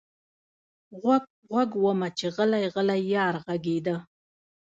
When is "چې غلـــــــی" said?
2.17-2.65